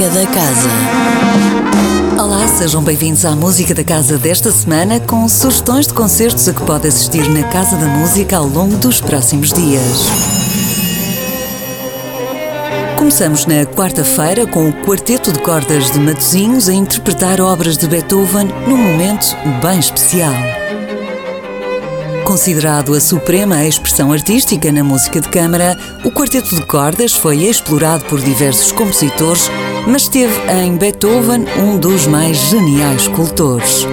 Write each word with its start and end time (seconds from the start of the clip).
Música 0.00 0.18
da 0.18 0.26
Casa. 0.32 0.68
Olá, 2.18 2.48
sejam 2.48 2.82
bem-vindos 2.82 3.22
à 3.26 3.36
Música 3.36 3.74
da 3.74 3.84
Casa 3.84 4.16
desta 4.16 4.50
semana 4.50 4.98
com 4.98 5.28
sugestões 5.28 5.86
de 5.86 5.92
concertos 5.92 6.48
a 6.48 6.54
que 6.54 6.62
pode 6.62 6.88
assistir 6.88 7.28
na 7.28 7.42
Casa 7.48 7.76
da 7.76 7.84
Música 7.84 8.38
ao 8.38 8.46
longo 8.46 8.78
dos 8.78 8.98
próximos 8.98 9.52
dias. 9.52 10.06
Começamos 12.96 13.44
na 13.44 13.66
quarta-feira 13.66 14.46
com 14.46 14.70
o 14.70 14.72
Quarteto 14.72 15.32
de 15.32 15.38
Cordas 15.40 15.90
de 15.90 16.00
Matosinhos 16.00 16.70
a 16.70 16.72
interpretar 16.72 17.38
obras 17.38 17.76
de 17.76 17.86
Beethoven 17.86 18.48
num 18.66 18.78
momento 18.78 19.36
bem 19.60 19.80
especial. 19.80 20.32
Considerado 22.24 22.94
a 22.94 23.00
suprema 23.00 23.64
expressão 23.64 24.12
artística 24.12 24.70
na 24.70 24.84
música 24.84 25.20
de 25.20 25.28
câmara, 25.28 25.76
o 26.04 26.12
quarteto 26.12 26.54
de 26.54 26.64
cordas 26.64 27.12
foi 27.12 27.42
explorado 27.42 28.04
por 28.04 28.20
diversos 28.20 28.70
compositores, 28.70 29.50
mas 29.86 30.08
teve 30.08 30.34
em 30.50 30.76
Beethoven 30.76 31.44
um 31.58 31.78
dos 31.78 32.06
mais 32.06 32.36
geniais 32.36 33.02
escultores. 33.02 33.86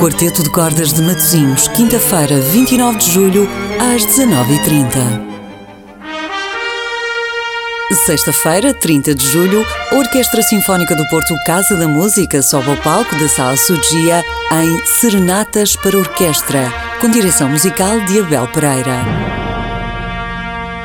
Quarteto 0.00 0.42
de 0.42 0.50
Cordas 0.50 0.92
de 0.92 1.02
Matosinhos, 1.02 1.68
quinta-feira, 1.68 2.38
29 2.40 2.98
de 2.98 3.10
julho, 3.10 3.48
às 3.78 4.06
19h30. 4.06 5.26
Sexta-feira, 8.06 8.74
30 8.74 9.14
de 9.14 9.26
julho, 9.26 9.66
a 9.90 9.94
Orquestra 9.96 10.42
Sinfónica 10.42 10.94
do 10.94 11.06
Porto 11.08 11.34
Casa 11.46 11.74
da 11.76 11.88
Música 11.88 12.42
sobe 12.42 12.70
ao 12.70 12.76
palco 12.76 13.16
da 13.16 13.28
Sala 13.28 13.56
Sugia 13.56 14.22
em 14.52 14.86
Serenatas 15.00 15.74
para 15.74 15.96
Orquestra, 15.96 16.72
com 17.00 17.08
direção 17.08 17.48
musical 17.48 17.98
de 18.00 18.20
Abel 18.20 18.46
Pereira. 18.48 19.47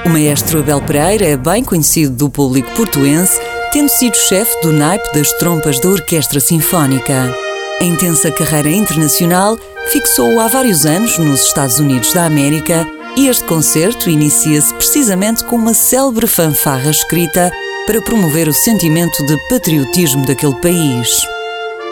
O 0.05 0.09
maestro 0.09 0.59
Abel 0.59 0.81
Pereira 0.81 1.25
é 1.25 1.37
bem 1.37 1.63
conhecido 1.63 2.13
do 2.13 2.29
público 2.29 2.69
portuense, 2.75 3.39
tendo 3.71 3.87
sido 3.87 4.15
chefe 4.15 4.61
do 4.61 4.73
naipe 4.73 5.13
das 5.13 5.31
trompas 5.33 5.79
da 5.79 5.89
Orquestra 5.89 6.41
Sinfónica. 6.41 7.33
A 7.79 7.83
intensa 7.85 8.29
carreira 8.29 8.69
internacional 8.69 9.57
fixou-o 9.87 10.41
há 10.41 10.47
vários 10.47 10.85
anos 10.85 11.17
nos 11.17 11.45
Estados 11.45 11.79
Unidos 11.79 12.11
da 12.11 12.25
América 12.25 12.85
e 13.15 13.27
este 13.27 13.45
concerto 13.45 14.09
inicia-se 14.09 14.73
precisamente 14.73 15.45
com 15.45 15.55
uma 15.55 15.73
célebre 15.73 16.27
fanfarra 16.27 16.91
escrita 16.91 17.49
para 17.85 18.01
promover 18.01 18.49
o 18.49 18.53
sentimento 18.53 19.25
de 19.25 19.37
patriotismo 19.49 20.25
daquele 20.25 20.55
país. 20.55 21.07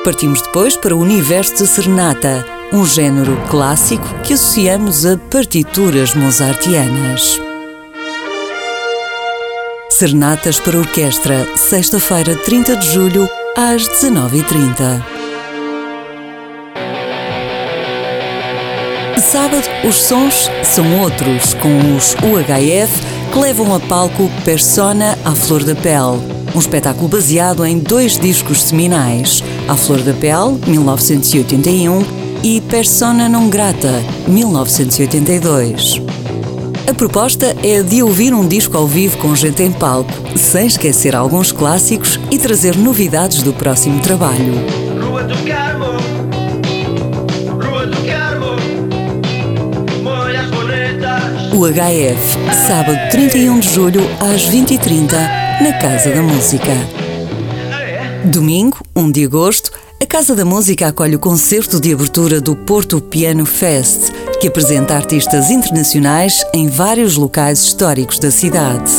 Partimos 0.04 0.42
depois 0.42 0.76
para 0.76 0.96
o 0.96 1.00
universo 1.00 1.56
de 1.56 1.68
serenata, 1.68 2.46
um 2.74 2.86
género 2.86 3.38
clássico 3.50 4.08
que 4.24 4.34
associamos 4.34 5.06
a 5.06 5.18
partituras 5.18 6.14
mozartianas. 6.14 7.51
Serenatas 10.02 10.60
para 10.60 10.80
Orquestra, 10.80 11.48
sexta-feira, 11.56 12.36
30 12.36 12.76
de 12.76 12.90
julho, 12.90 13.30
às 13.56 13.84
19h30. 13.88 15.00
Sábado, 19.20 19.64
os 19.88 19.96
sons 19.98 20.50
são 20.64 21.02
outros, 21.02 21.54
com 21.54 21.96
os 21.96 22.16
UHF 22.16 23.00
que 23.32 23.38
levam 23.38 23.76
a 23.76 23.80
palco 23.80 24.28
Persona 24.44 25.16
à 25.24 25.36
Flor 25.36 25.64
da 25.64 25.76
Pele, 25.76 26.20
um 26.56 26.58
espetáculo 26.58 27.08
baseado 27.08 27.64
em 27.64 27.78
dois 27.78 28.18
discos 28.18 28.60
seminais, 28.60 29.44
A 29.68 29.76
Flor 29.76 30.02
da 30.02 30.14
Pele, 30.14 30.60
1981, 30.66 32.02
e 32.42 32.60
Persona 32.62 33.30
Non 33.30 33.50
Grata, 33.52 34.02
1982. 34.28 36.11
A 36.88 36.94
proposta 36.94 37.56
é 37.64 37.82
de 37.84 38.02
ouvir 38.02 38.34
um 38.34 38.48
disco 38.48 38.78
ao 38.78 38.88
vivo 38.88 39.18
com 39.18 39.36
gente 39.36 39.62
em 39.64 39.72
palco, 39.72 40.12
sem 40.38 40.68
esquecer 40.68 41.16
alguns 41.16 41.52
clássicos 41.52 42.20
e 42.30 42.38
trazer 42.38 42.76
novidades 42.76 43.44
do 43.44 43.54
próximo 43.54 44.02
trabalho. 44.02 44.54
O 51.54 51.68
HF, 51.68 52.68
sábado 52.68 52.98
31 53.12 53.60
de 53.60 53.70
julho 53.70 54.02
às 54.20 54.50
20h30, 54.50 55.12
na 55.62 55.74
Casa 55.74 56.10
da 56.10 56.22
Música. 56.22 56.72
Domingo, 58.26 58.78
1 58.96 59.12
de 59.12 59.26
agosto, 59.26 59.72
a 60.02 60.06
Casa 60.06 60.36
da 60.36 60.44
Música 60.44 60.88
acolhe 60.88 61.16
o 61.16 61.20
concerto 61.20 61.80
de 61.80 61.94
abertura 61.94 62.42
do 62.42 62.56
Porto 62.56 63.00
Piano 63.00 63.46
Fest, 63.46 64.12
que 64.42 64.48
apresenta 64.48 64.96
artistas 64.96 65.52
internacionais 65.52 66.44
em 66.52 66.68
vários 66.68 67.16
locais 67.16 67.60
históricos 67.60 68.18
da 68.18 68.32
cidade. 68.32 68.92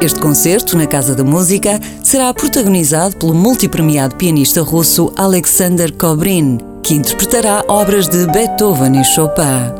Este 0.00 0.18
concerto, 0.18 0.78
na 0.78 0.86
Casa 0.86 1.14
da 1.14 1.22
Música, 1.22 1.78
será 2.02 2.32
protagonizado 2.32 3.18
pelo 3.18 3.34
multipremiado 3.34 4.16
pianista 4.16 4.62
russo 4.62 5.12
Alexander 5.14 5.92
Kobrin, 5.92 6.58
que 6.82 6.94
interpretará 6.94 7.62
obras 7.68 8.08
de 8.08 8.26
Beethoven 8.28 8.98
e 8.98 9.04
Chopin. 9.04 9.74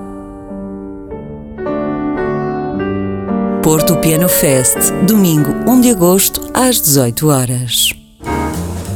Porto 3.62 3.96
Piano 3.96 4.28
Fest, 4.28 4.76
domingo 5.06 5.52
1 5.66 5.80
de 5.80 5.90
agosto, 5.90 6.50
às 6.52 6.82
18 6.82 7.28
horas. 7.28 7.99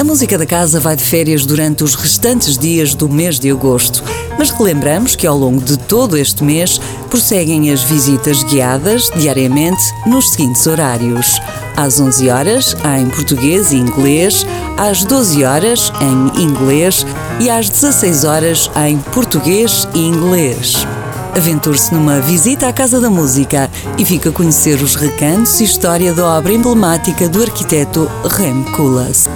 A 0.05 0.07
música 0.07 0.37
da 0.37 0.45
casa 0.45 0.79
vai 0.79 0.95
de 0.95 1.03
férias 1.03 1.47
durante 1.47 1.83
os 1.83 1.95
restantes 1.95 2.59
dias 2.59 2.95
do 2.95 3.09
mês 3.09 3.41
de 3.41 3.51
agosto, 3.51 4.05
mas 4.39 4.51
relembramos 4.51 5.17
que 5.17 5.27
ao 5.27 5.35
longo 5.35 5.65
de 5.65 5.79
todo 5.79 6.19
este 6.19 6.45
mês 6.45 6.79
prosseguem 7.09 7.73
as 7.73 7.83
visitas 7.83 8.43
guiadas 8.43 9.11
diariamente 9.17 9.83
nos 10.07 10.31
seguintes 10.33 10.67
horários: 10.67 11.41
às 11.75 11.99
11 11.99 12.29
horas 12.29 12.77
em 12.99 13.09
português 13.09 13.73
e 13.73 13.77
inglês, 13.77 14.47
às 14.77 15.05
12 15.05 15.43
horas 15.43 15.91
em 16.03 16.43
inglês 16.43 17.07
e 17.41 17.49
às 17.49 17.71
16 17.71 18.25
horas 18.25 18.71
em 18.87 18.99
português 18.99 19.89
e 19.95 20.01
inglês. 20.01 20.87
Aventure-se 21.35 21.95
numa 21.95 22.21
visita 22.21 22.69
à 22.69 22.75
Casa 22.75 23.01
da 23.01 23.09
Música 23.09 23.71
e 23.97 24.05
fica 24.05 24.29
a 24.29 24.33
conhecer 24.33 24.83
os 24.83 24.97
recantos 24.97 25.59
e 25.61 25.65
história 25.65 26.13
da 26.13 26.27
obra 26.27 26.53
emblemática 26.53 27.27
do 27.27 27.43
arquiteto 27.43 28.07
Rem 28.37 28.63
Koolhaas. 28.65 29.27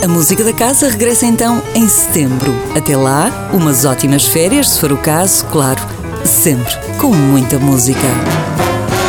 A 0.00 0.06
música 0.06 0.44
da 0.44 0.52
casa 0.52 0.88
regressa 0.88 1.26
então 1.26 1.60
em 1.74 1.88
setembro. 1.88 2.54
Até 2.76 2.96
lá, 2.96 3.50
umas 3.52 3.84
ótimas 3.84 4.26
férias, 4.26 4.70
se 4.70 4.80
for 4.80 4.92
o 4.92 4.96
caso, 4.96 5.44
claro, 5.46 5.80
sempre 6.24 6.72
com 7.00 7.08
muita 7.08 7.58
música. 7.58 7.98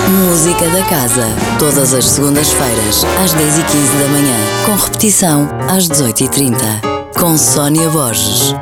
Música 0.09 0.67
da 0.69 0.83
Casa, 0.85 1.28
todas 1.59 1.94
as 1.94 2.05
segundas-feiras, 2.05 3.03
às 3.23 3.35
10h15 3.35 3.99
da 3.99 4.07
manhã, 4.07 4.35
com 4.66 4.73
repetição 4.73 5.47
às 5.69 5.88
18h30, 5.88 6.57
com 7.13 7.38
Sónia 7.38 7.88
Borges. 7.89 8.55